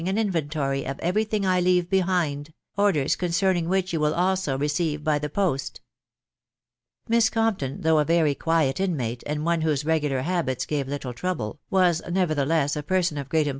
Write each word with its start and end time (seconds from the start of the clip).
an 0.07 0.15
*nventory 0.31 0.89
of 0.89 0.97
every 0.97 1.23
thing 1.23 1.45
I 1.45 1.59
leave 1.61 1.87
behind.... 1.87 2.55
orders 2.75 3.15
\j> 3.15 3.27
?% 3.15 3.27
which 3.67 3.93
you 3.93 3.99
will 3.99 4.15
also 4.15 4.57
receive 4.57 5.03
by 5.03 5.19
the 5.19 5.29
post." 5.29 5.79
*e#ular 7.07 7.29
r'onipton, 7.29 7.83
though 7.83 7.99
a 7.99 8.03
very 8.05 8.33
quiet 8.33 8.79
inmate, 8.79 9.21
and 9.27 9.45
one 9.45 9.61
whose 9.61 9.83
^Ttat 9.83 10.01
fiii 10.01 10.25
k'18 10.25 10.61
Save 10.67 10.87
tittle 10.87 11.13
trouble, 11.13 11.59
was 11.69 12.01
nevertheless 12.09 12.75
a 12.75 12.81
person 12.81 13.19
of 13.19 13.29
b^}?a 13.29 13.43
clini? 13.45 13.49